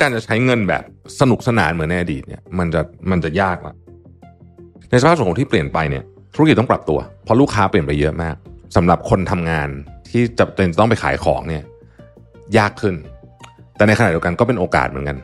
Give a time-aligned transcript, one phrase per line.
[0.00, 0.82] การจะใช้เงินแบบ
[1.20, 3.74] สนุกสนานเหมือนในอดีตเนี่ย มันจะมันจะยากละ
[4.90, 8.34] ในสภาพสังคมที่เปลี่ยนไปเนี่ย ธุรกิจต้องปรับตัว เพราะลูกค้าเปลี่ยนไปเยอะมาก
[8.76, 9.68] สำหรับคนทำงาน
[10.10, 11.62] ที่จะเป็นต้องไปขายของเนี่ย
[12.58, 12.94] ยากขึ้น
[13.76, 15.16] แต่ในขณะเดียวกันก็เป็นโอกาสเหมือนกัน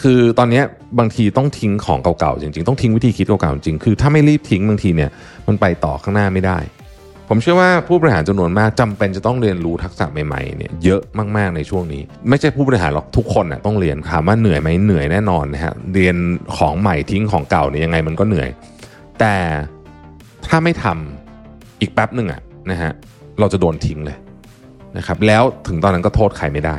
[0.00, 0.62] คือตอนนี้
[0.98, 5.10] บางทีต้องทิ้งของเก่าๆจริงๆ ต้องทิ้งวิธีคิดเก่าๆจริงคือถ้าไม่รีบทิ้งบางทีเนี่ย
[5.48, 6.58] มันไปต่อข้างหน้าไม่ได้
[7.30, 11.02] ผมเชื่อว่าผู้บริหารจำนวนมากจำเป็นจะต้องเรียนรู้ทักษะใหม่ๆเนี่ยเยอะ
[11.36, 16.16] มากๆในช่วงนี้ ไม่ใช่ผู้บริหารหรอกทุกคนน่ะต้องเรียนถามว่าเหนื่อยไหมเหนื่อยแน่นอนนะฮะเรียน
[16.56, 18.48] ของใหม่ทิ้งของเก่าเนี่ยยังไงมันก็เหนื่อย
[19.20, 19.34] แต่
[20.48, 22.92] ถ้าไม่ทำอีกแป๊บหนึ่งอะนะฮะ
[23.38, 24.16] เราจะโดนทิ้งเลย
[24.96, 26.76] นะครับ แล้วถึงตอนนั้นก็โทษใครไม่ได้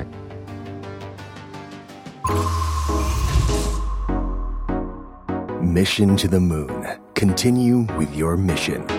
[5.77, 6.79] Mission to the Moon.
[7.13, 8.98] Continue with your mission.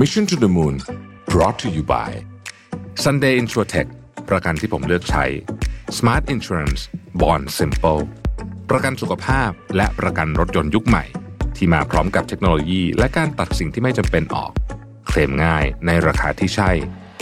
[0.00, 0.80] Mission to the Moon
[1.26, 2.10] brought to you by
[3.04, 3.88] Sunday Insurtech
[4.28, 5.24] ประกันที่ผมเลือกใช้
[5.96, 6.80] Smart Insurance
[7.20, 8.02] Bond Simple
[8.70, 11.04] ประกันสุขภาพและประกันรถยนต์ยุคใหม่
[11.56, 14.52] ที่มาพร้อมกับเทคโนโลยี และการตัดสิ่งที่ไม่จำเป็นออก
[15.06, 16.70] เคลมง่ายในราคาที่ใช่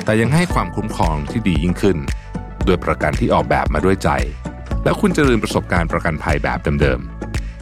[0.04, 1.98] แต่ยังให้ความคุ้มครองที่ดียิ่งขึ้น
[2.66, 4.08] ด้วยประกันที่ออกแบบมาด้วยใจ
[4.84, 7.29] แล้วคุณจะลืมประสบการณ์ประกันภัยแบบเดิมๆ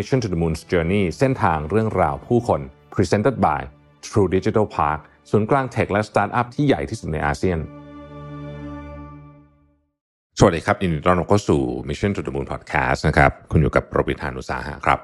[0.00, 2.60] Mission to the Moon's Journey เส้นทางเรื่องราวผู้คน
[2.94, 3.60] Presented by
[4.08, 7.58] True Digital Park ศูนย์กลางเทคและสตาร์ทอัพที่ใหญ่ที่สุดในอาเซียน
[10.38, 15.00] สวัสดีครับยินดีต้อนรับเข้าสู่ Mission to the Moon Podcast นะครับ คุณอยู่กับประวิธานุสาหะครับ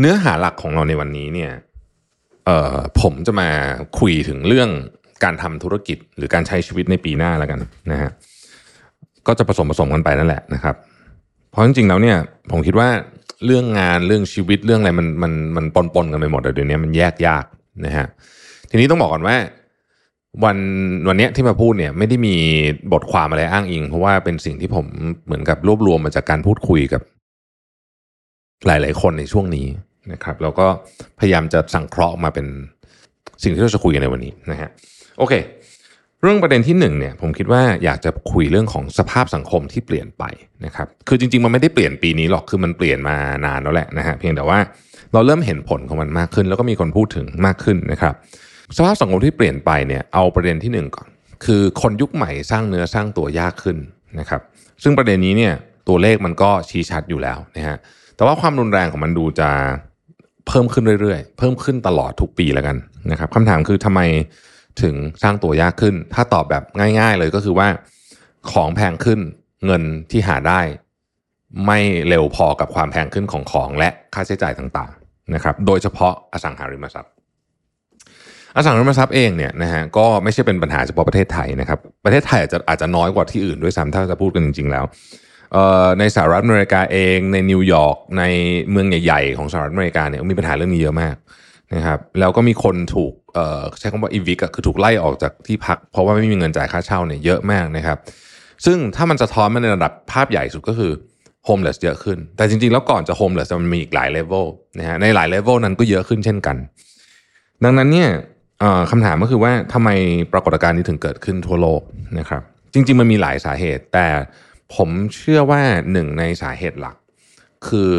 [0.00, 1.52] เนื้อหาหลักของเราในวันนี้เนี่ย
[2.46, 3.48] เอ่อผมจะมา
[3.98, 4.70] คุยถึงเรื่อง
[5.24, 7.60] การทำธุรกิจหรือการใช้ชีวิตในปีหน้าแล้วกัน
[7.90, 8.10] นะฮะ
[9.26, 10.76] ก็จะผสมผสมกันไปนั่นแหละนะครับ
[11.50, 12.16] เพราะจริงๆแล้วเนี่ย
[12.50, 12.88] ผมคิดว่า
[13.44, 17.44] เรื่องงานเรื่องชีวิตเรื่องอะไรมันมันมันปนปนกันไปหมดเลยเดี๋ยวนี้มันแยกยาก
[17.86, 18.06] นะฮะ
[18.70, 19.36] ทีนี้ต้องบอกก่อนว่า
[20.44, 20.58] วัน
[21.08, 22.34] วันนี้ที่มาพูดเนี่ยไม่ได้มี
[22.92, 24.86] บทความอะไรอ้างอิง เพราะว่าเป็นสิ่งที่ผม
[25.26, 27.02] เหมือนกับรวบรวมมาจากการพูดคุยกับ
[28.66, 29.66] หลาย ๆ คนในช่วงนี้
[30.12, 30.66] นะครับแล้วก็
[31.18, 32.46] พยายามจะสังเคราะห์มาเป็น
[33.42, 34.70] สิ่งที่เราจะคุยกันในวันนี้นะฮะ
[35.18, 35.34] โอเค
[36.22, 40.24] เรื่องประเด็นที่หนึ่งเนี่ยผมคิดว่าอยากจะคุยเรื่องของสภาพสังคมที่เปลี่ยนไป
[40.64, 43.16] นะครับคือจริงๆ มันไม่ได้เปลี่ยนปีนี้หรอกคือมันเปลี่ยนมา
[43.46, 44.58] นานแล้วแหละนะฮะเพียงแต่ว่า
[45.12, 48.14] เราเริ่มเห็นผลของมันมากขึ้น แล้วก็มีคนพูดถึงมากขึ้นนะครับ
[48.76, 51.08] สภาพสังคมที่เปลี่ยนไปเนี่ยเอาประเด็นที่หนึ่งก่อน
[51.44, 53.76] คือคนยุคใหม่สร้างเนื้อสร้างตัวยากขึ้น
[54.18, 54.40] นะครับ
[54.82, 55.52] ซึ่งประเด็นนี้เนี่ย
[55.88, 57.76] ตัวเลขมันก็ชี้ชัดอยู่แล้วนะฮะ
[58.16, 59.50] แต่ว่าความรุนแรงของมันดูจะ
[60.48, 62.76] เพิ่มขึ้นเรื่อยๆ เพิ่มขึ้นตลอดทุกปีแล้วกัน
[63.10, 64.00] นะครับคำถามคือทำไม
[64.82, 66.62] ถึงสร้างตัวยากขึ้น ถ้าตอบแบบ
[66.98, 67.68] ง่าย ๆ เลยก็คือว่า
[68.52, 69.20] ของแพงขึ้น
[69.66, 70.60] เงินที่หาได้
[71.66, 77.12] ไม่เร็วพอกับความแพงขึ้นของของและค่าใช้จ่ายต่างๆนะครับ โดยเฉพาะอสังหาริมทรัพย์
[78.56, 84.84] อสังหาริมทรัพย์เองเนี่ยนะฮะก็ไม่ใช่เป็นปัญหาเฉพาะประเทศไทยนะครับ ประเทศไทยอาจจะอาจจะน้อยกว่าที่อื่นด้วยซ้ำถ้าจะพูดกันจริง ๆ แล้ว
[85.98, 88.24] ในสหรัฐอเมริกาเองในนิวยอร์กใน
[88.70, 91.14] เมืองใหญ่ ๆ ของสหรัฐอเมริกาเนี่ยมีปัญหาเรื่องนี้เยอะมาก
[91.74, 93.12] นะครับแล้วก็มีคนถูก
[93.78, 97.98] ใช้คำว่าอีวิกคือถูกไล่ออกจากที่พัก เพราะว่าไม่มีเงินจ่ายค่าเช่าเนี่ยเยอะมากนะครับ
[98.64, 100.92] ซึ่งถ้ามันจะท้อนมาในระดับภาพใหญ่สุดก็คือ
[101.44, 104.46] homeless เยอะขึ้น แต่จริงๆ แล้วก่อนจะ homeless มันมีอีกหลายเลเวล
[104.78, 106.56] นะฮะในหลายเลเวลนั้นก็เยอะขึ้นเช่นกัน
[107.64, 108.10] ดังนั้นเนี่ย
[108.90, 109.88] คำถามก็คือว่าทำไม
[110.32, 111.82] ปรากฏการณ์นี้ถึงเกิดขึ้นทั่วโลก
[112.18, 112.42] นะครับ
[112.72, 114.06] จริง ๆ มันมีหลายสาเหตุ แต่
[114.74, 115.60] ผมเชื่อว่า
[115.92, 116.96] หนึ่งในสาเหตุหลัก
[117.68, 117.92] คือ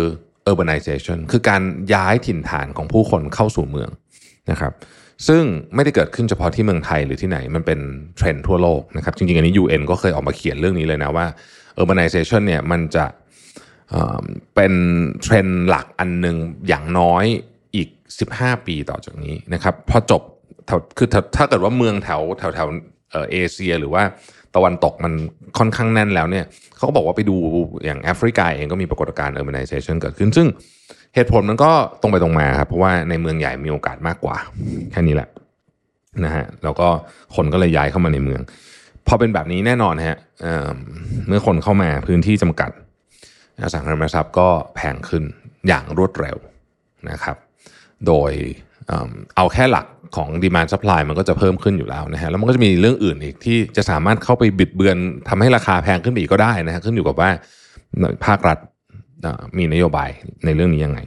[0.50, 1.62] urbanization คือการ
[1.94, 3.90] ย้ายถิ่นฐานของผู้คนเข้าสู่เมือง
[4.52, 4.74] นะครับ
[5.28, 5.44] ซึ่ง
[5.76, 7.80] ไม่ได้เกิดขึ้นเฉพาะที่เมืองไทยหรือที่ไหนมันเป็น
[8.18, 11.26] เทรนด์ทั่วโลกนะครับจริงๆ อันนี้ UN ก็เคยออกมาเขียนเรื่องนี้เลยนะว่า
[11.82, 13.06] urbanization เนี่ยมันจะ
[14.56, 14.74] เป็น
[15.22, 16.36] เทรนด์หลักอันหนึ่ง
[16.68, 17.26] อย่างน้อย
[17.76, 17.90] อีก
[18.28, 20.22] 15 ปีต่อจากนี้นะครับพอจบ
[20.98, 22.68] คือถ้าเกิดว่าเมืองแถวแถวแถว
[23.32, 24.04] เอเชียหรือว่า
[24.56, 25.14] ตะวันตกมัน
[25.58, 26.46] ค่อนข้างแน่นแล้วเนี่ย
[26.78, 27.36] เขาก็บอกว่าไปดู
[27.86, 30.48] อย่างแอฟริกาเองก็มีปรากฏการณ์ urbanization เกิดขึ้น ซึ่ง
[31.16, 31.72] เหตุผลมันก็
[32.02, 34.36] ตรงไปตรงมาครับ เพราะว่าในเมืองใหญ่มีโอกาสมากกว่า
[34.92, 35.30] แค่นี้แหละ
[36.26, 36.88] นะฮะแล้วก็
[37.36, 38.42] คนก็เลยย้ายเข้ามาในเมือง
[39.08, 40.18] พอเป็นแบบนี้แน่นอนฮะ
[41.28, 42.72] เมื่อคนเข้ามาพื้นที่จำกัด
[43.62, 45.24] อสังหาริมทรัพย์ก็แพงขึ้น
[45.68, 46.38] อย่างรวดเร็ว
[47.10, 47.38] นะครับ
[48.08, 48.32] โดย
[49.36, 49.86] เอาแค่หลัก
[50.16, 54.98] ของ demand supply มันก็จะเพิ่มขึ้นอยู่แล้วนะฮะแล้วมันก็จะมีเรื่องอื่นอีกที่จะสามารถเข้าไปบิดเบือน
[55.30, 57.30] ทำให้ราคาแพงขึ้นไปอีกก็ได้นะฮะขึ้นอยู่กับว่า
[58.26, 58.58] ภาครัฐ
[59.58, 60.10] มีนโยบาย
[60.46, 61.00] ในเรื่องนี้ยังไง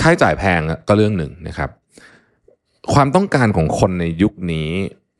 [0.00, 1.70] ค่าใช้จ่ายแพงก็เรื่องหนึ่งนะครับ
[2.92, 4.68] ความต้องการของคนในยุคนี้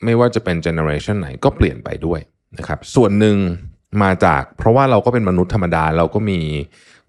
[0.05, 2.21] ไม่ว่าจะเป็นเจเนอเรชันไหนก็เปลี่ยนไปด้วย
[2.59, 3.37] นะครับส่วนหนึ่ง
[4.03, 6.41] มาจากเพราะว่าเราก็เป็นมนุษย์ธรรมดาเราก็มี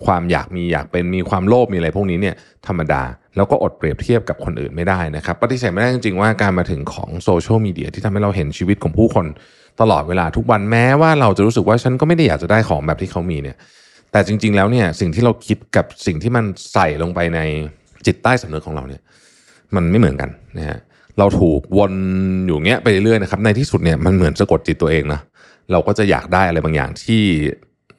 [0.06, 2.36] ความอยากมีอยากเป็นมีความโลภมีอะไรพวกนี้เนี่ย
[2.68, 3.02] ธรรมดา
[3.40, 9.26] แล้วก็อดเปรียบเทียบกับคนอื่นไม่ได้นะครับ ปฏิเสธไม่ได้จริงๆว่าการมาถึงของโซเชียลมีเดียที่ทำให้เราเห็นชีวิตของผู้คน
[9.82, 13.58] ตลอดเวลาทุกวันแม้ว่าเราจะรู้สึกว่าฉันก็ไม่ได้อยากจะได้ของแบบที่เขามีเนี่ย
[14.12, 17.40] แต่จริง ๆ แล้วเนี่ยสิ่งที่เราคิดกับสิ่งที่มันใส่ลงไปใน
[18.06, 19.02] จิตใต้สำนึกของเราเนี่ย
[19.76, 20.80] มันไม่เหมือนกันนะฮะ
[21.20, 21.94] เราถูกวน
[22.48, 25.22] อยู่เงี้ยไปเรื่อยๆนะครับในที่สุดเนี่ยมันเหมือนสะกดจิตตัวเองนะ
[25.72, 27.24] เราก็จะอยากได้อะไรบางอย่างที่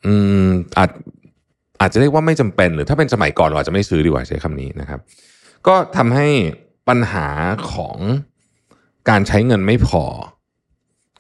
[0.06, 0.12] อื
[0.46, 0.48] ม
[0.78, 0.90] อาจ
[1.80, 5.00] อาจจะเรียกว่าไม่จำเป็นหรือถ้าเป็นสมัยก่อนเราอาจจะไม่ซื้อดีกว่าใช้คำนี้นะครับ
[5.68, 6.28] ก็ทำให้
[6.88, 7.28] ปัญหา
[7.72, 7.98] ของ
[9.08, 10.04] การใช้เงินไม่พอ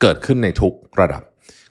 [0.00, 1.22] เกิดขึ้นในทุกระดับ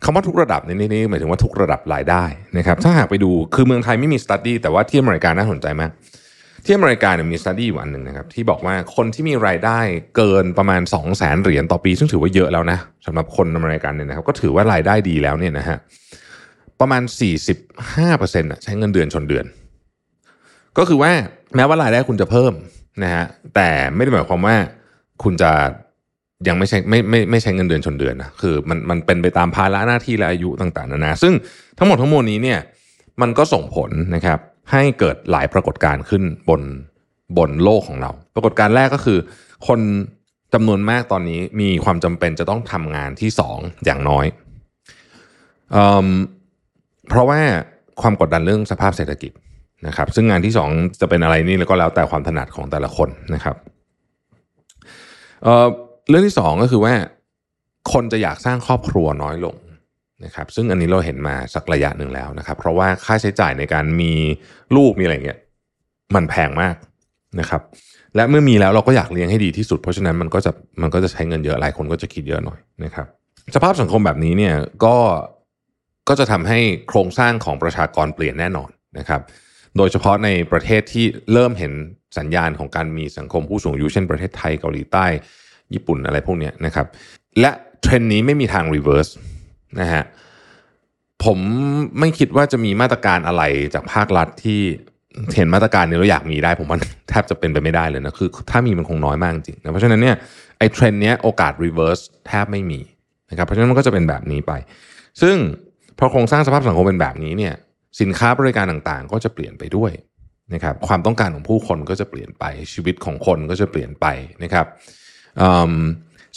[0.04, 2.24] คำว่าทุกระดับในนี้หมายถึงว่าทุกระดับรายได้
[2.57, 5.92] นะครับ ถ้าหากไปดูคือเมืองไทยไม่มีสตัดดี้แต่ว่าที่อเมริกาน่าสนใจมาก
[6.66, 9.80] ที่อเมริกาเนี่ยมีสตัดดี้อยู่อันหนึ่งนะครับที่บอกว่าคนที่มีรายได้
[10.16, 15.77] เกินประมาณ 2 0 0แสนเหรียญต่อปี ซึ่งถือว่าเยอะแล้วนะสำหรับคนอเมริกันเนี่ยนะครับก็ถือว่ารายได้ดีแล้วเนี่ยนะฮะ
[16.80, 17.01] ประมาณ
[17.77, 19.45] 45%อะใช้เงินเดือนชนเดือน
[20.79, 21.11] ก็คือว่า
[21.55, 22.53] แม้ว่ารายได้คุณจะเพิ่ม
[23.03, 24.55] นะฮะแต่ไม่ได้หมายความว่า
[25.23, 25.51] คุณจะ
[26.47, 31.33] ยังไม่ใช่ไม่ไม่ไม่ใช้เงินเดือนชนเดือนนะคือมันมันเป็นไปตามภาระหน้าที่และอายุต่างๆนานาซึ่ง
[31.77, 32.59] ทั้งหมดทั้งมวลนี้เนี่ย
[33.21, 34.39] มันก็ส่งผลนะครับ
[34.71, 36.61] ให้เกิดหลายปรากฏการณ์ขึ้นบน
[37.37, 39.19] บนโลกของเรา ปรากฏการณ์แรกก็คือ
[39.67, 39.79] คน
[40.53, 44.25] จำนวนมากตอนนี้มีความจำเป็นจะต้องทำงานที่สองอย่างน้อย
[45.71, 46.07] เอิ่ม
[47.09, 47.39] เพราะว่า
[48.01, 49.31] ความกดดันเรื่องสภาพเศรษฐกิจ
[49.87, 50.69] นะครับ ซึ่งงานที่สอง
[51.01, 53.55] จะเป็นอะไรนี่แล้วก็แล้วแต่ความถนัดของแต่ละคนนะครับ
[55.43, 56.93] เเรื่องที่สองก็คือว่า
[57.93, 59.55] คนจะอยากสร้างครอบครัวน้อยลง
[60.25, 64.13] นะครับ ซึ่งอันนี้เราเห็นมาสักระยะหนึ่งแล้วนะครับ เพราะว่าค่าใช้จ่ายในการมี
[64.75, 65.39] ลูกมีอะไรเงี้ย
[66.15, 66.75] มันแพงมาก
[67.39, 67.61] นะครับ
[68.15, 70.51] และเมื่อมีแล้วเราก็อยากเลี้ยงให้ดีที่สุด เพราะฉะนั้นมันก็จะ
[70.81, 73.07] มันก็จะใช้เงินเยอะหลายคนก็จะคิดเยอะหน่อยนะครับ
[73.55, 74.55] สภาพสังคมแบบนี้เนี่ย
[74.85, 74.95] ก็
[76.09, 79.21] ก็จะทำให้โครงสร้างของประชากรเปลี่ยนแน่นอนนะครับ
[79.77, 81.74] โดยเฉพาะในประเทศที่เริ่มเห็น
[82.18, 85.06] สัญญาณของการมีสังคมผู้สูงอายุเช่นประเทศไทยเกาหลีใต้
[85.74, 86.88] ญี่ปุ่นอะไรพวกนี้นะครับ
[87.39, 87.51] และ
[87.81, 89.07] เทรนด์นี้ไม่มีทาง reverse
[89.80, 90.04] นะฮะ
[91.24, 91.38] ผม
[92.00, 93.44] ไม่คิดว่าจะมีมาตรการอะไร
[93.74, 94.62] จากภาครัฐที่
[95.36, 96.77] เห็นมาตรการนี้แล้วอยากมีได้ผมว่า
[97.10, 100.16] แทบจะเป็นไปไม่ได้เลยนะคือ ถ้ามีมันคงน้อยมากจริงนะเพราะฉะนั้นเนี่ย
[100.57, 102.80] ไอ้เทรนด์เนี้ยโอกาส reverseแทบไม่มี
[103.30, 104.54] นะครับเพราะฉะนั้นมันก็จะเป็นแบบนี้ไป
[105.21, 105.36] ซึ่ง
[105.98, 107.54] พอโครงสร้างสภาพสังคมเป็นแบบนี้เนี่ย
[107.99, 109.91] สินค้าบริการต่างๆ ก็จะเปลี่ยนไปด้วย
[110.53, 112.43] นะครับความต้องการของผู้คนก็จะเปลี่ยนไป
[112.73, 114.05] ชีวิตของคนก็จะเปลี่ยนไป
[114.43, 114.65] นะครับ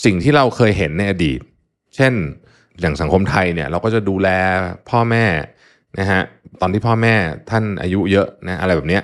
[0.05, 1.41] สิ่งที่เราเคยเห็นในอดีต
[1.97, 2.13] เช่น
[2.81, 4.29] อย่างสังคมไทยเนี่ยเราก็จะดูแล
[4.91, 5.25] พ่อแม่
[5.99, 6.23] นะฮะ
[6.61, 7.15] ตอนที่พ่อแม่
[7.51, 9.03] ท่านอายุเยอะนะอะไรแบบเนี้ย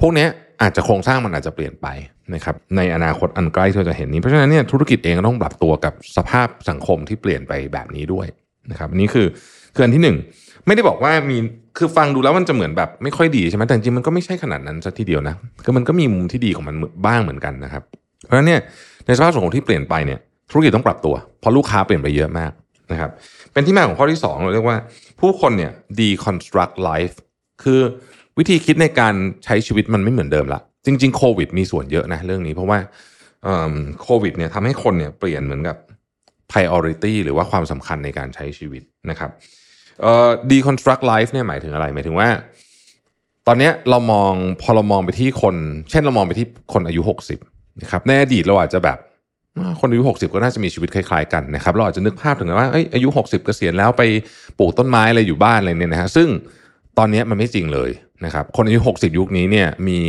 [0.00, 0.28] พวกเนี้ย
[0.62, 1.86] อาจจะโครงสร้างมันอาจจะเปลี่ยนไป
[2.34, 8.26] นะครับในอนาคตอันใกล้ที่เราจะเห็นนี้เพราะฉะนั้นเนี่ยธุรกิจเองก็ต้องปรับตัวกับสภาพสังคมที่เปลี่ยนไปแบบนี้ด้วย
[8.70, 9.26] นะครับอันนี้คือ
[9.74, 10.16] คืออันที่หนึ่ง
[10.66, 11.38] ไม่ได้บอกว่ามี
[11.78, 17.82] คือฟังดูแล้วมันจะเหมือนแบบไม่ค่อยดีใช่ไหมแต่จริงมันก็ไม่ใช่ขนาดนั้นซะทีเดียวนะคือมันก็มีมุมที่ดีของมันบ้างเหมือนกันนะครับ
[18.24, 18.60] เพราะฉะนั้นเนี่ย
[19.06, 20.18] ในสภาพสังคมที่เปลี่ยนไปเนี่ย
[20.50, 22.52] ธุรกิจต้องปรับตัว เพราะลูกค้าเปลี่ยนไปเยอะมาก
[22.92, 23.10] นะครับ
[23.52, 24.78] เป็นที่มาของข้อที่2เราเรียกว่า
[25.20, 27.14] ผู้คนเนี่ย deconstruct life
[27.62, 27.80] คือ
[28.38, 32.78] วิธีคิดในการใช้ชีวิตมันไม่เหมือนเดิมละจริงๆโควิดมีส่วนเยอะนะเรื่องนี้ เพราะว่า
[34.02, 35.76] โควิดเนี่ยทำให้คนเนี่ยเปลี่ยนเหมือนกับ
[36.52, 39.30] priority หรือว่าความสำคัญในการใช้ชีวิตนะครับ
[40.02, 42.28] เอ่อ deconstruct life เนี่ยหมายถึงอะไรหมายถึงว่า
[43.46, 45.56] ตอนเนี้ยเรามองพอเรามองไปที่คน
[45.90, 47.00] เช่นเรามองไปที่คนอายุ
[47.40, 48.98] 60นะครับในอดีตเราอาจจะแบบ
[49.80, 54.02] คนอายุ 60 ก็น่าจะมีชีวิตคล้ายๆกันนะครับเราอาจจะนึกภาพถึงว่าเอ้ยอายุ 60 เกษียณแล้วไป
[54.58, 56.28] ปลูกต้นไม้อะไรอยู่บ้านอะไรเนี่ยนะฮะซึ่ง
[56.98, 57.90] ตอนนี้มันไม่จริงเลย
[58.24, 60.00] นะครับคนอายุ 60 ยุคนี้เนี่ยมี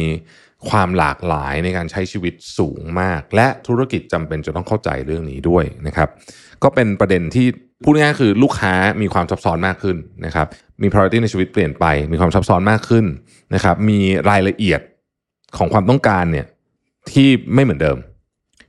[0.70, 6.10] ความหลากหลายในการใช้ชีวิตสูงมาก และธุรกิจจำเป็นจะต้องเข้าใจเรื่องนี้ด้วยนะครับ
[6.64, 7.48] ก็เป็นประเด็นที่
[7.84, 10.48] พูดง่ายๆคือลูกค้ามีความซับซ้อนมากขึ้นนะครับ
[10.82, 13.06] มี priority ในชีวิตเปลี่ยนไป มีความซับซ้อนมากขึ้น
[13.56, 14.00] นะครับ มี
[14.30, 14.82] รายละเอียด
[15.58, 16.46] ของความต้องการเนี่ย
[17.12, 17.98] ที่ไม่เหมือนเดิม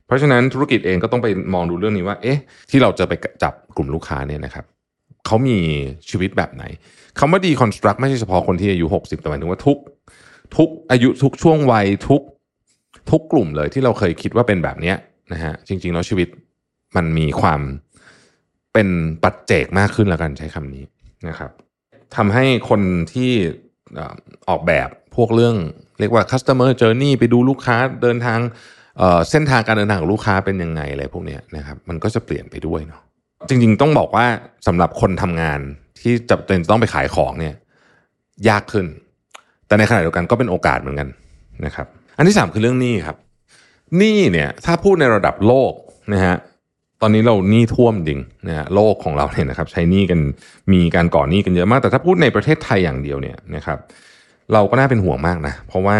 [0.05, 4.65] เพราะฉะนั้นธุรกิจเองก็ต้องไปมองดูเรื่องนี้ว่า เอ๊ะ ที่เราจะไปจับกลุ่มลูกค้าเนี่ยนะครับ
[5.25, 5.57] เขามี
[6.09, 6.63] ชีวิตแบบไหน
[7.19, 9.77] คำว่า deconstruct ไม่ใช่เฉพาะคนที่อายุ 60 แต่หมายถึงว่าทุก
[10.57, 12.21] ทุกอายุทุกช่วงวัยทุก
[13.11, 14.97] ทุกกลุ่มเลยที่เราเคยคิดว่าเป็นแบบเนี้ย
[15.33, 16.27] นะฮะจริง ๆ แล้วชีวิต
[16.95, 17.61] มันมีความ
[18.73, 18.89] เป็น
[19.23, 20.83] ปัจเจกมากขึ้นแล้วกันใช้คำนี้
[21.27, 21.51] นะครับ
[22.15, 22.81] ทำให้คน
[23.13, 23.31] ที่
[24.49, 25.55] ออกแบบพวกเรื่อง
[25.99, 28.39] เรียกว่า customer journey ไปดูลูกค้าเดินทาง
[28.97, 33.01] เเส้นทางการเดินทางของลูกค้าเป็นยังไงอะไรพวกนี้นะครับมันก็จะเปลี่ยนไปด้วยเนาะ
[33.47, 34.25] จริง ๆ ต้องบอกว่า
[34.67, 35.59] สำหรับคนทำงาน
[36.01, 36.35] ที่จะ
[36.69, 37.55] ต้องไปขายของเนี่ย
[38.49, 38.85] ยากขึ้น
[39.71, 41.07] แต่ในขณะเดียวกันก็เป็นโอกาสเหมือนกัน
[41.65, 41.87] นะครับ
[42.17, 43.17] อันที่สามคือเรื่องหนี้ครับ
[43.97, 45.73] หนี้เนี่ยถ้าพูดในระดับโลก
[46.13, 46.35] นะฮะ
[47.01, 50.19] ตอนนี้เราหนี้ท่วมจริงนะฮะโลกของเราเนี่ยนะครับ ใช้หนี้กัน
[50.73, 53.77] มีการก่อหนี้กันเยอะมาก แต่ถ้าพูดในประเทศไทยอย่างเดียวเนี่ยนะครับ
[54.53, 55.97] เราก็น่าเป็นห่วงมากนะเพราะว่า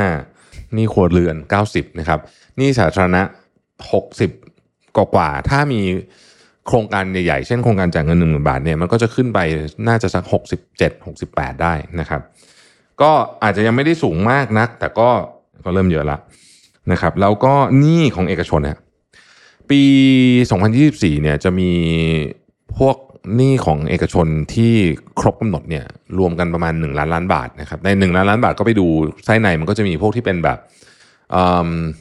[0.73, 1.35] หนี่ครัวเรือน
[1.67, 2.19] 90 นะครับ
[2.57, 3.21] หนี่สาธารณะ
[4.09, 5.81] 60 กว่ากว่า ถ้ามี
[6.67, 9.39] โครงการใหญ่ๆ เช่นโครงการจ่ายเงิน1 0,000บาทเนี่ยมันก็จะขึ้นไป
[9.87, 10.23] น่าจะสัก
[10.69, 10.79] 67
[11.17, 12.21] 68 ได้นะครับ
[13.01, 13.11] ก็
[13.43, 15.09] อาจจะยังไม่ได้สูงมากนัก แต่ก็
[15.65, 16.17] ก็เริ่มเยอะละ
[16.91, 18.77] นะครับแล้วก็หนี้ของเอกชนเนี่ย
[19.69, 19.81] ปี
[20.51, 21.71] 2024เนี่ยจะมี
[22.77, 22.95] พวก
[23.35, 24.73] หนี้ของเอกชนที่
[25.19, 25.85] ครบกำหนดเนี่ย
[26.17, 28.87] รวมกันประมาณ 1 ล้านล้านบาทนะครับใน 1 ล้านล้านบาทก็ไปดู
[29.25, 30.57] ไส้ในมันก็จะมีพวกที่เป็นแบบ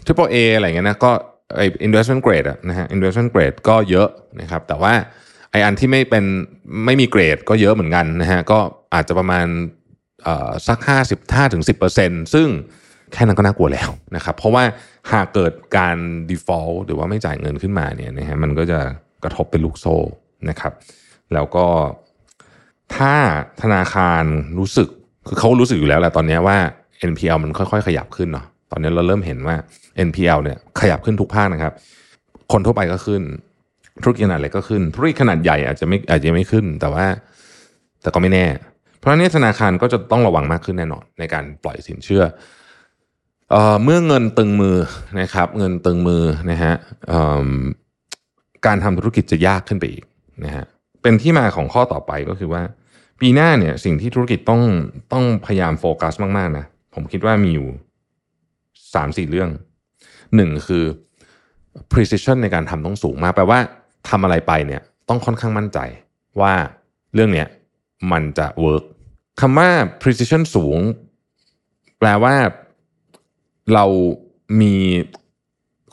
[0.05, 1.11] triple A อะไรเงี้ยนะก็
[1.57, 4.09] ไอ investment grade อะนะฮะ investment grade ก็เยอะ
[4.41, 4.93] นะครับแต่ว่า
[5.51, 6.25] ไออันที่ไม่เป็น
[6.85, 8.59] ไม่มีเกรดก็เยอะเหมือนกันนะฮะก็
[8.95, 9.47] อาจจะประมาณ
[10.69, 12.49] สักห้าสิบห้าถึงสิบเปอร์เซ็นซึ่ง
[13.13, 14.65] แค่นั้นก็น่ากลัวแล้วนะครับ เพราะว่า
[15.13, 15.97] หากเกิดการ
[16.31, 18.81] default หรือว่าไม่จ่ายเงินขึ้นมาเนี่ยนะฮะมันก็จะ
[19.25, 19.97] กระทบเป็นลูกโซ่
[20.49, 20.73] นะครับ
[21.35, 21.67] แล้วก็
[22.97, 23.15] ถ้า
[23.63, 24.25] ธนาคาร
[24.59, 24.89] รู้สึก
[25.29, 26.59] คือเขารู้สึกอยู่แล้วแหละตอนนี้ว่า
[27.11, 29.57] NPL มันค่อยๆ ขยับขึ้นเนาะตอนนี้เราเริ่มเห็นว่า
[30.09, 31.73] NPL เนี่ยขยับขึ้นทุกภาคนะครับ
[32.53, 33.23] คนทั่วไปก็ขึ้น
[34.03, 37.07] ธุรกิจขนาดเล็กก็ขึ้นธุรกิจขนาดใหญ่อาจจะไม่อาจจะไม่ขึ้น แต่ว่า
[38.03, 38.47] แต่ก็ไม่แน่
[39.01, 42.25] เพราะนั้ธนาคารก็จะต้องระวังมากขึ้นแน่นอนในการปล่อยสินเชื่อ
[43.51, 44.77] เอ่อเมื่อเงินตึงมือ
[45.21, 46.75] นะครับ เงินตึงมือนะฮะ
[48.67, 50.05] การทำธุรกิจจะยากขึ้นไปอีก
[50.45, 50.65] นะฮะ
[51.03, 52.63] เป็นที่มาของข้อต่อไปก็คือว่า
[53.21, 54.63] ปีหน้าเนี่ยสิ่งที่ธุรกิจต้อง
[55.13, 56.65] ต้องพยายามโฟกัสมากๆนะ
[56.95, 57.69] ผมคิดว่ามีอยู่
[58.95, 59.51] สามสี่เรื่อง
[60.37, 60.85] หนึ่งคือ
[61.93, 63.59] precision ในการทำต้องสูงมากแปลว่า
[64.09, 65.79] ทำอะไรไปเนี่ยต้องค่อนข้างมั่นใจ
[66.41, 66.53] ว่า
[67.15, 67.49] เรื่องเนี้ย
[68.13, 68.85] มันจะเวิร์ก
[69.41, 69.69] คำว่า
[70.03, 70.79] precision สูง
[71.99, 72.35] แปลว่า
[73.75, 73.85] เรา
[74.61, 74.75] มี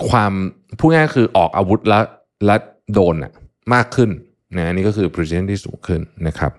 [0.09, 0.33] ความ
[0.79, 2.03] พูดง่ายคือออกอาวุธแล้ว
[2.45, 2.55] และ
[2.93, 3.31] โดนอะ
[3.73, 4.09] มากขึ้น
[4.55, 6.51] นะอันนี้ก็คือ precision ที่สูงขึ้นนะครับ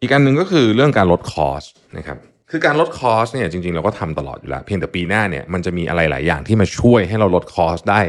[0.00, 1.62] อีกอันหนึ่งก็คือเรื่องการลด cost
[1.96, 2.18] นะครับ
[2.50, 8.00] คือการลด cost เนี่ยจริงๆ เราก็ทำตลอดอยู่แล้ว เพียงแต่ปีหน้าเนี่ยมันจะมีอะไรหลายอย่างที่มาช่วยให้เราลด cost ได้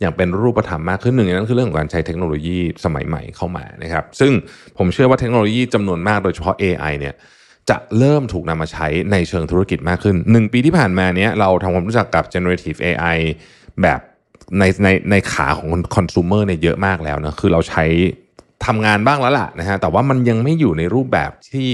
[0.00, 4.32] อย่างเป็นรูปธรรมมากขึ้นหนึ่งนั้นคือเรื่องของการใช้เทคโนโลยีสมัยใหม่เข้ามานะครับ ซึ่ง
[4.78, 7.14] ผมเชื่อว่าเทคโนโลยีจำนวนมากโดยเฉพาะ AI เนี่ย
[7.70, 13.18] จะเริ่มถูกนำมาใช้ในเชิงธุรกิจมากขึ้น 1 ปีที่ผ่านมาเนี้ยเราทำความรู้จักกับ generative AI
[13.82, 14.00] แบบ
[14.58, 17.84] ในในในขาของคอน sumer เนี่ยเยอะมากแล้วนะคือเราใช้
[18.66, 21.70] ทำงานบ้างแล้วล่ะนะฮะแต่ว่ามันยังไม่อยู่ในรูปแบบที่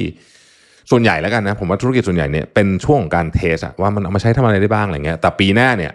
[0.91, 5.93] ส่วนใหญ่แล้วกันนะผมว่าธุรกิจส่วนใหญ่เนี่ยเป็นช่วงของการ test อะว่ามันเอามาใช้ทำอะไรได้บ้างอะไรเงี้ยแต่ปีหน้าเนี่ย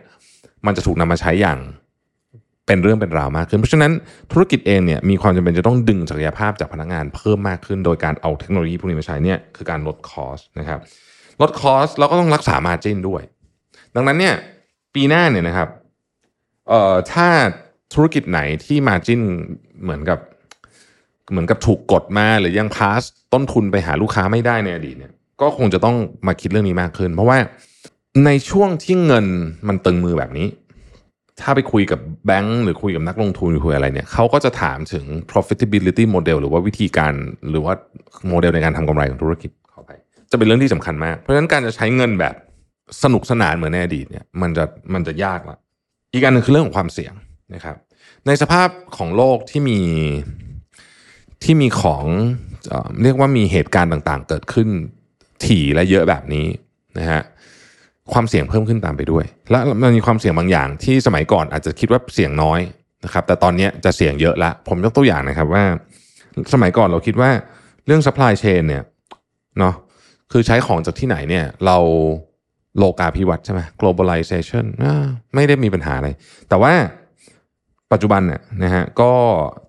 [0.65, 1.59] มันจะถูกนำมาใช้อย่าง
[2.67, 3.91] เป็นเรื่องเป็นราวมากขึ้น เพราะฉะนั้น
[4.31, 10.79] ธุรกิจเองเนี่ยมีความจำเป็นจะต้องดึงศักยภาพจากพนักงานเพิ่มมากขึ้น โดยการเอาเทคโนโลยีพวกนี้มาใช้เนี่ยคือการลด cost นะครับ
[11.41, 13.21] ลดคอสแล้วก็ต้องรักษามาจินด้วย
[13.95, 14.35] ดังนั้นเนี่ย
[14.95, 15.69] ปีหน้าเนี่ยนะครับ
[16.69, 17.27] เอ่อถ้า
[17.93, 19.21] ธุรกิจไหนที่มาจิน
[19.83, 20.19] เหมือนกับ
[21.31, 23.01] เหมือนกับถูกกดมาหรือยังพาส
[23.33, 25.95] ต้นทุนไปหาลูกค้าไม่ได้ในอดีตเนี่ยก็คงจะต้อง
[26.27, 27.37] มาคิดเรื่องนี้มากขึ้น เพราะว่า
[28.25, 29.25] ในช่วงที่เงิน
[29.67, 30.47] มันตึงมือแบบนี้
[31.41, 37.13] ถ้าไปคุยกับแบงก์หรือคุยกับนักลงทุนหรือคุยอะไรเนี่ยเขาก็จะถามถึง profitability model หรือว่าวิธีการ
[37.49, 37.73] หรือว่า
[38.27, 39.91] โมเดลในการทำกำไรของธุรกิจเข้าไป
[40.31, 42.35] จะเป็นเรื่องที่สำคัญมาก เพราะฉะนั้นการจะใช้เงินแบบ
[43.03, 45.57] สนุกสนานเหมือนในอดีตเนี่ยมันจะมันจะยากละ
[46.13, 47.13] อีกอันหนึงคือเรื่องของความเสี่ยง
[47.53, 47.75] นะครับ
[48.27, 49.79] ในสภาพของโลกที่มี
[51.43, 52.05] ที่มีของ
[53.03, 54.69] เรียกว่ามีเหตุการณ์ต่างๆ เกิดขึ้น
[55.45, 56.45] ถี่และเยอะแบบนี้
[56.97, 57.21] นะฮะ
[58.13, 62.59] ความเสี่ยงเพิ่มขึ้นตามไปด้วย และมันมีความเสี่ยงบางอย่าง ที่สมัยก่อนอาจจะคิดว่าเสี่ยงน้อย
[63.05, 65.63] นะครับ แต่ตอนนี้จะเสี่ยงเยอะละ ผมยกตัวอย่างนะครับว่า
[66.53, 67.31] สมัยก่อนเราคิดว่า
[67.85, 68.83] เรื่อง supply chain เนี่ย
[69.59, 69.75] เนาะ
[70.31, 71.77] คือใช้ของจากที่ไหนเนี่ย เรา
[72.77, 74.65] โลกาภิวัตน์ใช่ไหม globalization
[75.35, 76.09] ไม่ได้มีปัญหาอะไร
[76.49, 76.73] แต่ว่า
[77.91, 79.11] ปัจจุบันเนี่ยนะฮะก็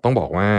[0.03, 0.49] ต้องบอกว่า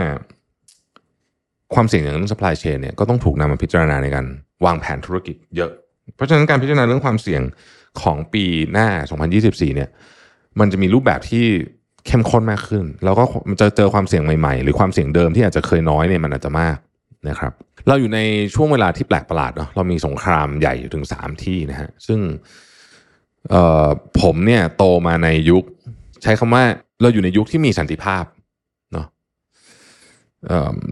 [1.75, 4.27] ความเสี่ยงอย่างเรื่อง supply chain เนี่ยก็ต้องถูกนำมาพิจารณาในการ
[4.65, 5.71] วางแผนธุรกิจเยอะ
[6.15, 7.43] เพราะฉะนั้นการพิจารณาเรื่องความเสี่ยง
[8.03, 8.89] ของปีหน้า
[9.33, 9.91] 2024 เนี่ย
[10.61, 11.45] มันจะมีรูปแบบที่
[12.07, 13.25] เข้มข้นมากขึ้น แล้วก็
[13.61, 16.77] จะเจอความเสี่ยงใหม่ๆ หรือความเสี่ยงเดิมที่อาจจะเคยน้อยเนี่ยมันอาจจะมาก
[17.29, 17.53] นะครับ
[17.89, 18.19] เราอยู่ใน
[18.55, 22.21] ช่วงเวลาที่แปลกประหลาดเนาะเรามีสงครามใหญ่อยู่ถึง 3 ที่นะฮะซึ่ง
[24.21, 25.65] ผมเนี่ยโตมาในยุค
[26.23, 26.65] ใช้คำว่า
[27.03, 28.25] เราอยู่ในยุคที่มีสันติภาพ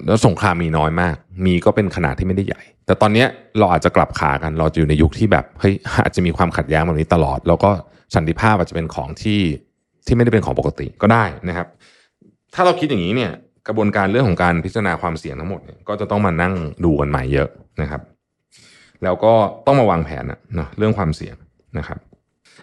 [0.07, 3.25] แล้วสงครามมีน้อยมาก มีก็เป็นขนาดที่ไม่ได้ใหญ่ แต่ตอนนี้
[3.59, 7.71] เราอาจจะกลับขากัน เราจะอยู่ในยุคที่แบบเฮ้ยอาจจะมีความขัดแย้งแบบนี้ตลอด แล้วก็
[8.15, 9.41] สันติภาพอาจจะเป็นของที่
[10.07, 11.67] ที่ไม่ได้เป็นของปกติก็ได้นะครับ
[12.55, 13.33] ถ้าเราคิดอย่างนี้เนี่ย
[13.67, 17.49] กระบวนการเรื่องของการพิจารณาความเสี่ยงทั้งหมดเนี่ยก็จะต้องมานั่งดูกันใหม่เยอะ
[17.83, 18.03] นะครับ
[19.05, 19.33] แล้วก็
[19.67, 21.37] ต้องมาวางแผนนะเรื่องความเสี่ยง
[21.79, 21.99] นะครับ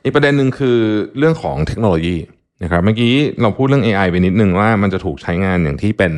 [0.04, 0.78] อีกประเด็นหนึ่งคือ
[1.18, 2.16] เรื่องของเทคโนโลยี
[2.64, 6.14] นะครับเมื่อกี้เราพูดเรื่อง AI ไปนิดนึงว่ามันจะถูกใช้งานอย่างที่เป็น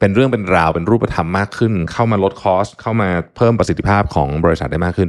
[0.00, 5.08] เป็นเรื่องเป็นราวเป็นรูปธรรมมากขึ้น เข้ามาลดคอสเข้ามาเพิ่มประสิทธิภาพของบริษัทได้มากขึ้น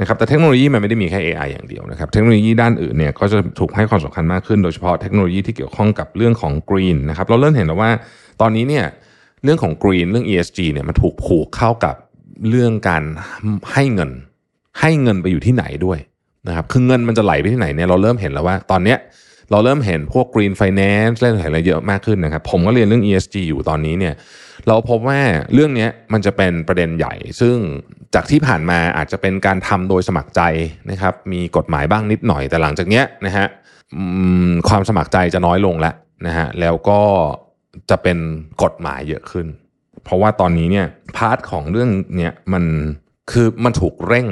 [0.00, 7.90] นะครับแต่เทคโนโลยีมันไม่ได้มีแค่ AI อย่างเดียวนะครับเทคโนโลยีด้านอื่นเนี่ยก็จะถูกให้ความสำคัญมากขึ้น โดยเฉพาะเทคโนโลยีที่เกี่ยวข้องกับเรื่องของ Green นะครับเราเริ่มเห็นแล้วว่า
[8.40, 8.84] ตอนนี้เนี่ย
[9.44, 11.94] เรื่องของ Green เรื่อง ESG เนี่ยมันถูกผูกเข้ากับ
[12.48, 13.02] เรื่องการ
[13.72, 14.10] ให้เงิน
[14.80, 15.98] ให้เงินไปอยู่ที่ไหนด้วย
[16.48, 18.98] นะครับคือเงินมันจะไหลไปที่ไหนเนี่ยเราเริ่มเห็นแล้วว่าตอนเนี้ย
[19.52, 24.14] เราเริ่มเห็นพวก green finance loan อะไรเยอะมากขึ้นนะครับ ผมก็เรียนเรื่อง ESG อยู่ตอนนี้เนี่ย
[24.68, 25.20] เราพบว่า
[25.54, 27.56] เรื่องนี้มันจะเป็นประเด็นใหญ่ ซึ่ง
[28.14, 30.40] จากที่ผ่านมาอาจจะเป็นการทำโดยสมัครใจ
[30.90, 33.46] นะครับมีกฎหมายบ้างนิดหน่อยแต่หลังจากเนี้ยนะฮะ
[34.68, 35.94] ความสมัครใจจะน้อยลงแล้ว
[36.26, 37.00] นะฮะแล้วก็
[37.90, 38.18] จะเป็น
[38.62, 39.46] กฎหมายเยอะขึ้น
[40.04, 42.64] เพราะว่าตอนนี้เนี่ย part ของเรื่องเนี้ยมัน
[43.30, 44.26] คือมันถูกเร่ง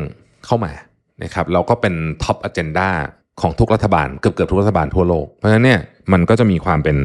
[0.44, 0.72] เข้ามา
[1.22, 2.90] นะครับแล้วก็เป็นท็อปอ g e n d a
[3.42, 5.80] ของทุกรัฐบาลเกือบเกือบทุกรัฐบาลทั่วโลก เพราะฉะนั้นเนี่ย
[6.12, 6.96] มันก็จะมีความเป็น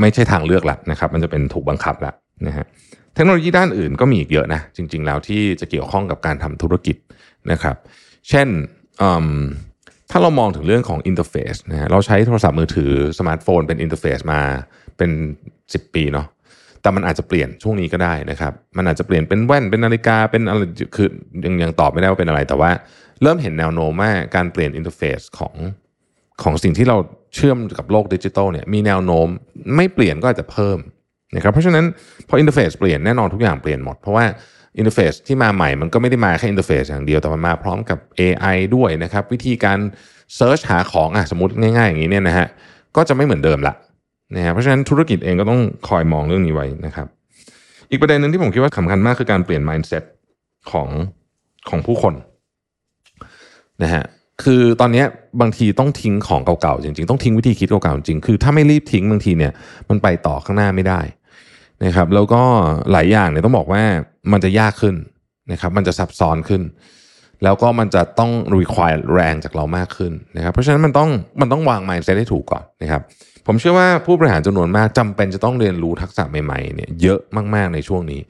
[0.00, 2.12] ไม่ใช่ทางเลือกละนะครับ มันจะเป็นถูกบังคับละ
[2.46, 2.66] นะฮะ
[3.14, 6.96] เทคโนโลยีด้านอื่นก็มีอีกเยอะนะจริง ๆ แล้วที่จะเกี่ยวข้องกับการทำธุรกิจ
[7.52, 7.76] นะครับ
[8.28, 8.48] เช่น
[10.10, 14.40] ถ้าเรามองถึงเรื่องของ interface นะฮะเราใช้โทรศัพท์มือถือสมาร์ทโฟนเป็น interface มา
[14.96, 15.10] เป็น
[15.56, 16.26] 10 ปีเนาะ
[16.82, 20.60] แต่มันอาจจะเปลี่ยนช่วงนี้ก็ได้นะครับ มันอาจจะเปลี่ยนเป็นแว่นเป็นนาฬิกาเป็นอะไร
[20.96, 21.08] คือ
[21.44, 22.70] ยังยังตอบไม่ได้ว่าเป็นอะไร แต่ว่า
[23.22, 25.54] เริ่มเห็นแนวโน้มว่าการเปลี่ยน interface ของ
[26.42, 26.96] ของสิ่งที่เรา
[27.34, 29.28] เชื่อมกับโลกดิจิทัลเนี่ยมีแนวโน้ม
[29.76, 30.78] ไม่เปลี่ยนก็อาจจะเพิ่ม
[31.34, 31.84] นะครับเพราะฉะนั้น
[32.28, 34.24] พอ interface เปลี่ยนแน่นอนทุกอย่างเปลี่ยนหมด เพราะว่า
[34.78, 39.78] interface ที่มาใหม่มันก็ไม่ได้มาแค่ interface อย่างเดียวแต่มันมาพร้อมกับ AI ด้วยนะครับวิธีการ
[40.36, 42.46] search หาของอะสมมติง่ายๆอย่างนี้เนี่ยนะฮะ
[42.96, 43.74] ก็จะไม่เหมือนเดิมละ
[44.34, 47.06] นะฮะเพราะฉะนั้นธุรกิจเองก็ต้องคอยมองเรื่องนี้ไว้นะครับ
[47.90, 50.04] อีกประเด็นหนึ่งที่ผมคิดว่าสำคัญมากคือการเปลี่ยน mindset
[50.70, 50.88] ของ
[51.68, 52.14] ของผู้คน
[53.82, 54.04] นะฮะ
[54.42, 55.04] คือตอนนี้
[55.40, 59.52] บางทีต้องทิ้งของเก่าๆจริงๆ ต้องทิ้งวิธีคิดเก่าๆจริงๆคือถ้าไม่รีบทิ้งบางทีเนี่ย
[59.88, 61.00] มันไปต่อข้างหน้าไม่ได้
[61.84, 62.42] นะครับแล้วก็
[62.92, 63.82] หลายอย่างเนี่ยต้องบอกว่า
[64.32, 64.94] มันจะยากขึ้น
[65.52, 66.62] นะครับมันจะซับซ้อนขึ้น
[67.44, 73.02] แล้วก็มันจะต้อง require แรงจากเรามากขึ้นนะครับเพราะฉะนั้นมันต้องมันต้องวาง mindset ให้ถูกก่อนนะครับ
[73.46, 77.18] ผมเชื่อว่าผู้บริหารจำนวนมากจำเป็นจะต้องเรียนรู้ทักษะใหม่ๆเนี่ยเยอะ
[77.54, 78.20] มากๆในช่วงนี้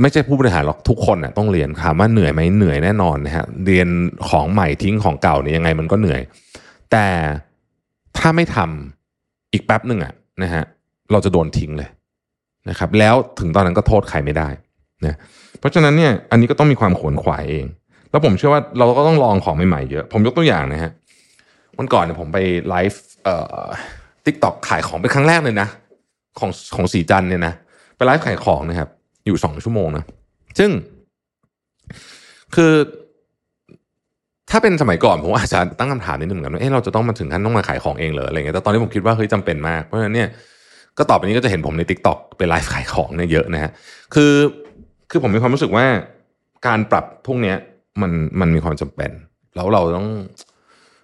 [0.00, 3.88] ไม่ใช่ผู้บริหารหรอกทุกคนน่ะต้องเรียนถามว่าเหนื่อยไหมเหนื่อยแน่นอนนะฮะเรียน
[4.28, 6.20] ของใหม่ทิ้งของเก่าเนี่ยยังไงมันก็เหนื่อย
[6.92, 7.06] แต่
[8.18, 10.62] ถ้าไม่ทำอีกแป๊บหนึ่งอะนะฮะ
[11.12, 11.88] เราจะโดนทิ้งเลย
[12.68, 14.48] นะครับ แล้วถึงตอนนั้นก็โทษใครไม่ได้
[15.06, 15.16] นะ
[15.58, 17.64] เพราะฉะนั้นเนี่ยอันนี้ก็ต้องมีความขวนขวายเอง
[18.10, 20.90] แล้วผมเชื่อว่าเราก็ต้องลองของใหม่ๆเยอะ ผมยกตัวอย่างนะฮะ
[21.78, 23.64] วันก่อนเนี่ยผมไปไลฟ์เอ่อ
[24.24, 25.68] TikTok ขายของเป็นครั้งแรกเลยนะ
[26.38, 27.54] ของของศรีจันทร์เนี่ยนะ
[27.96, 28.88] ไปไลฟ์ขายของนะครับ
[29.26, 30.04] อยู่สองชั่วโมงนะ
[30.58, 30.70] ซึ่ง
[32.54, 32.72] คือ
[34.50, 40.28] ถ้าเป็นสมัยก่อนผมอาจจะตั้งคำถามนิดนึงกันว่าเอ๊ะเราจะต้องมาถึงขั้นต้องมาขายของเองเหรออะไรเงี้ยแต่ตอนนี้ผมคิดว่าเฮ้ยจำเป็นมากเพราะฉะนั้นเนี่ย
[40.98, 43.70] ก็ต่อไปนี้ก็จะเห็นผมใน TikTok ไปไลฟ์ขายของเนี่ยเยอะนะฮะ
[44.14, 44.32] คือ
[45.10, 45.86] คือผมมีความรู้สึกว่า
[46.66, 47.56] การปรับพวกเนี้ย
[48.02, 49.10] มันมันมีความจำเป็น
[49.54, 50.08] แล้วเราต้อง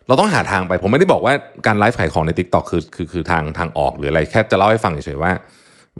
[0.06, 1.34] เราต้องหาทางไป ผมไม่ได้บอกว่า
[1.66, 5.32] การไลฟ์ขายของใน t ิ k t o k คือคือคือทางทางออกหรืออะไรแค่จะเล่าให้ฟังเฉยๆว่า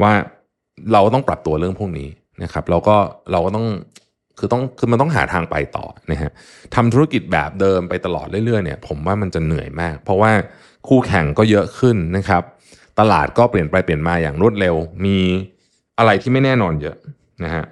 [0.02, 0.12] ว่า
[0.92, 2.08] เราต้องปรับตัวเรื่องพวกนี้
[2.42, 2.96] นะครับแล้วก็
[3.32, 3.66] เราก็ต้อง
[4.38, 6.30] คือต้องคือมันต้องหาทางไปต่อนะฮะ
[6.74, 10.32] ทำธุรกิจแบบเดิมไปตลอดเรื่อยๆเนี่ยผมว่ามันจะเหนื่อยมาก เพราะว่า
[10.88, 12.42] คู่แข่งก็เยอะขึ้นนะครับ
[13.00, 15.18] ตลาดก็เปลี่ยนไปเปลี่ยนมาอย่างรวดเร็ว มี
[15.98, 16.96] อะไรที่ไม่แน่นอนเยอะ
[17.44, 17.64] นะฮะ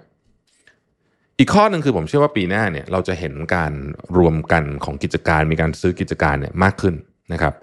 [1.39, 3.73] อีกข้อหนึ่งคือผมเชื่อว่าปีหน้าเนี่ยเราจะเห็นการ
[4.19, 6.95] รวมกันของกิจการมีการซื้อกิจการเนี่ยมากขึ้น
[7.33, 7.55] นะครับ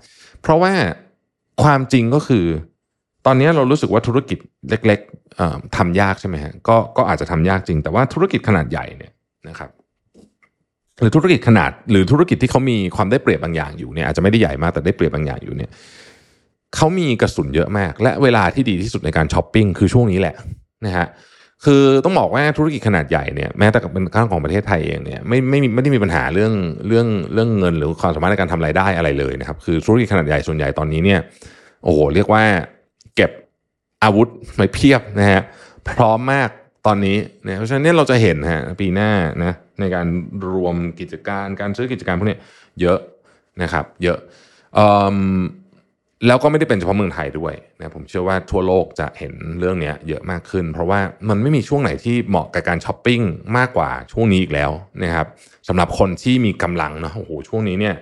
[0.41, 0.73] เพราะว่า
[1.63, 2.45] ความจริงก็คือ
[3.25, 4.37] ตอนนี้เรารู้สึกว่าธุรกิจ
[4.69, 9.11] เล็กๆทำยากใช่ไหมฮะก็ก็อาจจะทำยากจริง แต่ว่าธุรกิจขนาดใหญ่เนี่ย
[9.49, 9.69] นะครับ
[10.99, 15.69] หรือธุรกิจขนาดหรือธุรกิจที่เขามีความได้เปรียบบางอย่างอยู่เนี่ยอาจจะไม่ได้ใหญ่มากแต่ได้เปรียบบางอย่างอยู่เนี่ย
[16.75, 20.35] เขามีกระสุนเยอะมาก และเวลาที่ดีที่สุดในการช้อปปิ้งคือช่วงนี้แหละ
[20.85, 21.07] นะฮะ
[21.63, 26.53] คือต้องบอกว่าธุรกิจขนาดใหญ่เนี่ยแม้แต่กับเป็นข้างของประเทศไทยเองเนี่ยไม่ไม่มีไม่ได้มีปัญหาเรื่อง
[26.87, 31.19] เรื่องเรื่องเงินหรือความสามารถในการทำรายได้อะไรเลยนะครับ คือธุรกิจขนาดใหญ่ส่วนใหญ่ตอนนี้เนี่ย
[31.83, 32.43] โอ้โหเรียกว่า
[33.15, 33.31] เก็บ
[34.03, 34.27] อาวุธ
[34.59, 35.41] มาเพียบนะฮะ
[35.89, 36.49] พร้อมมาก
[36.85, 39.11] ตอนนี้เนี่ยเพราะฉะนั้นเนี่ยเราจะเห็นฮะปีหน้า
[39.43, 40.07] นะในการ
[40.53, 42.39] รวมกิจการการซื้อกิจการพวกนี้
[42.81, 42.99] เยอะ
[43.61, 44.19] นะครับ เยอะ
[44.75, 45.17] เอิ่ม
[46.27, 50.99] แล้วก็ไม่ได้เป็นเฉพาะเมืองไทยด้วยนะผมเชื่อว่าทั่วโลกจะเห็นเรื่องนี้เยอะมากขึ้น เพราะว่า
[51.29, 53.21] มันไม่มีช่วงไหนที่เหมาะกับการช้อปปิ้ง
[53.57, 54.71] มากกว่าช่วงนี้อีกแล้ว
[55.03, 55.27] นะครับ
[55.67, 57.95] สำหรับคนที่มีกำลังเนาะโอ้โหช่วงนี้เนี่ย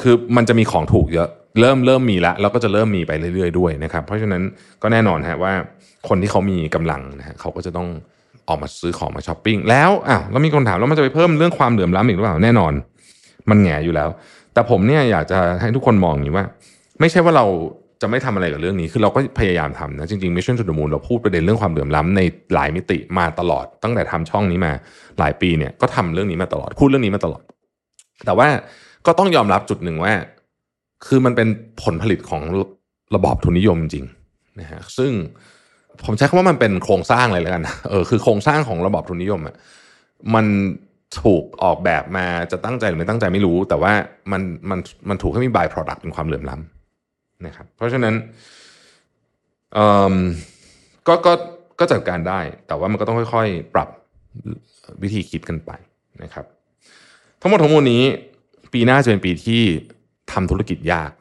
[0.00, 1.28] คือมันจะมีของถูกเยอะ
[1.60, 4.42] เริ่มเริ่มมีแล้วแล้วก็จะเริ่มมีไปเรื่อยๆด้วยนะครับ เพราะฉะนั้น
[4.82, 5.52] ก็แน่นอนฮะว่า
[6.08, 7.88] คนที่เขามีกำลังนะฮะเขาก็จะต้อง
[8.48, 12.72] ออกมาซื้อของมาช้อปปิ้งแล้วอ้าวแล้วมีคนถามแล้วมันจะไปเพิ่มเรื่องความเหลื่อมล้ำอีกหรือเปล่าแน่นอน
[13.50, 14.08] มันแง่อยู่แล้ว
[14.52, 16.44] แต่ผมเนี่ยอยากจะให้ทุกคนมองอย่างนี้ว่า
[17.00, 17.46] ไม่ใช่ว่าเรา
[18.02, 22.20] จะไม่ทำอะไรกับเรื่องนี้ คือเราก็พยายามทำนะ จริงๆ Mission to the Moon เราพูดประเด็นเรื่องความเหลื่อมล้ำใน
[22.54, 24.72] หลายมิติมาตลอด ตั้งแต่ทำช่องนี้มา
[25.18, 27.42] หลายปีเนี่ย ก็ทำเรื่องนี้มาตลอด พูดเรื่องนี้มาตลอด
[28.26, 28.48] แต่ว่า
[29.06, 30.12] ก็ต้องยอมรับจุดหนึ่งว่า
[31.06, 31.48] คือมันเป็น
[31.82, 32.42] ผลผลิตของ
[33.14, 34.06] ระบอบทุนนิยมจริง
[34.60, 35.12] นะฮะ ซึ่ง
[36.04, 39.54] ผมใช้คำว่ามันเป็นโครงสร้างเลยแล้วกัน เออ คือโครงสร้างของระบอบทุนนิยมอะ
[40.34, 40.46] มัน
[41.22, 43.92] ถูกออกแบบมาจะตั้งใจหรือไม่ตั้งใจไม่รู้ แต่ว่า
[44.32, 46.77] มันมันมันถูกให้มี by product เป็นความเหลื่อมล้ำ
[47.46, 48.14] นะครับ เพราะฉะนั้น
[51.06, 51.32] ก็ก็
[51.78, 53.88] ก็จัดการได้ แต่ว่ามันก็ต้องค่อยๆ ปรับ
[55.02, 55.70] วิธีคิดกันไป
[56.22, 56.46] นะครับ
[57.40, 58.02] ทั้งหมดทั้งมวลนี้
[58.72, 59.62] ปีหน้าจะเป็นปีที่
[60.32, 61.12] ทำธุรกิจยาก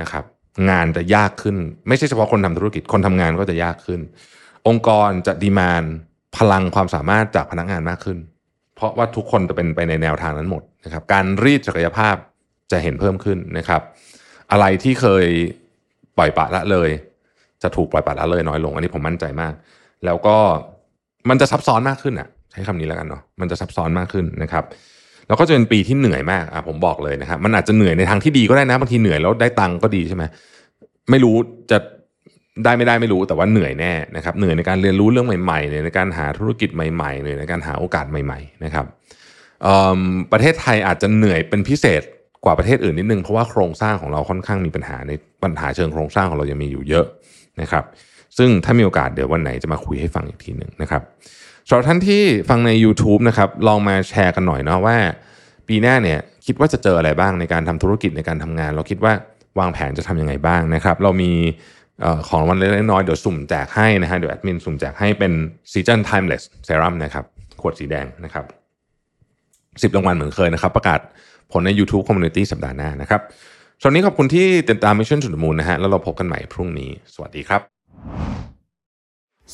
[0.00, 0.24] นะครับ
[0.70, 1.56] งานจะยากขึ้น
[1.88, 4.00] ไม่ใช่เฉพาะคนทำธุรกิจคนทำงานก็จะยากขึ้น
[4.68, 5.84] องค์กรจะดีมาน
[6.36, 8.18] พลังความสามารถจากพนักงานมากขึ้น
[8.74, 12.14] เพราะว่าทุกคนจะเป็นไปในแนวทางนั้นหมดนะครับ การรีดศักยภาพ
[12.72, 13.82] จะเห็นเพิ่มขึ้นนะครับ
[14.52, 15.26] อะไรที่เคย
[16.16, 16.90] ปล่อยปละละเลย
[17.62, 19.52] จะถูกปล่อยปละละเลยน้อยลง อันนี้ผมมั่นใจมาก
[20.04, 20.36] แล้วก็
[21.28, 24.64] มันจะซับซ้อนมากขึ้นอะ ใช้คำนี้แล้วกันเนาะมันจะซับซ้อนมากขึ้นนะครับ
[25.26, 30.24] แล้วก็จะเป็นปีที่เหนื่อยมากอะผมบอกเลยนะครับมันอาจจะเหนื่อยในทางที่ดีก็ได้นะบางทีเหนื่อยแล้วได้ตังก็ดีใช่ไหม
[31.10, 31.36] ไม่รู้
[31.70, 31.78] จะ
[32.64, 38.86] ได้ไม่ได้ไม่รู้แต่ว่าเหนื่อยแน่นะครับเหนื่อยในการเรียนรู้เรื่องใหม่ๆเหนื่อยในการหาธุรกิจใหม่ๆเหนื่อยในการหาโอกาสใหม่ ๆ นะครับ
[40.32, 42.02] ประเทศไทยอาจจะเหนื่อยเป็นพิเศษ
[42.44, 47.06] กว่าประเทศอื่นนิดนึงเพราะว่าโครงสร้างของเราค่อนข้างมีปัญหาในปัญหาเชิงโครงสร้างของเรายังมีอยู่เยอะ
[47.60, 47.84] นะครับ
[48.38, 51.02] ซึ่งถ้ามีโอกาสเดี๋ยววันไหนจะมาคุยให้ฟังอีกทีหนึ่งนะครับ
[51.68, 54.96] สำหรับท่านที่ฟังใน YouTube นะครับลองมาแชร์กันหน่อยเนาะว่า
[55.68, 59.12] ปีหน้าเนี่ยคิดว่าจะเจออะไรบ้างในการทำธุรกิจในการทำงาน เราคิดว่า
[59.58, 61.32] วางแผนจะทำยังไงบ้างนะครับ เรามี
[62.28, 65.32] ของวันเล็กน้อยเดี๋ยวสุ่มแจกให้นะฮะเดี๋ยวแอดมินสุ่มแจกให้เป็น
[65.72, 67.24] Season Timeless Serum นะครับ
[67.60, 68.44] ขวดสีแดงนะครับ
[69.82, 71.00] สิบรางวัลเหมือนเคยนะครับ ประกาศ
[71.52, 73.20] ผลใน YouTube Community สัปดาห์หน้านะครับ
[73.80, 77.62] สำหรับนี้ขอบคุณที่ติดตาม Mission to the Moon นะฮะแล้วเราพบกันใหม่พรุ่งนี้ สวัสดีครับ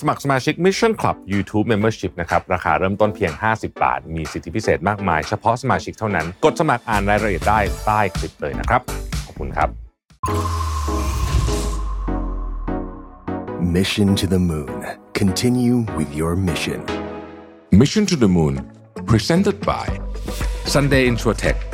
[0.01, 8.81] สมัครสมาชิก Mission Club YouTube Membership นะครับ ราคาเริ่มต้นเพียง 50 บาท มีสิทธิพิเศษมากมาย เฉพาะสมาชิกเท่านั้น กดสมัครอ่านรายละเอียดได้ใต้คลิปเลยนะครับ
[9.27, 9.69] ขอบคุณครับ
[13.77, 14.73] Mission to the Moon.
[15.15, 16.81] Continue with your mission.
[17.73, 18.55] Mission to the Moon
[19.11, 19.87] Presented by
[20.65, 21.74] Sunday Insurtech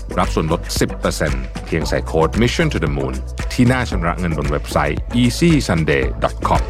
[0.19, 0.61] รับส่วนลด
[1.13, 3.13] 10%เพียงใส่โค้ด Mission to the Moon
[3.53, 6.61] ที่หน้าชำระเงินบนเว็บไซต์ easysunday.com